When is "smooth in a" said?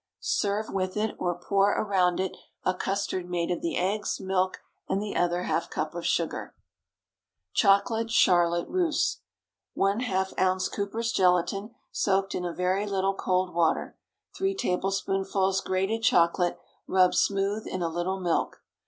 17.13-17.87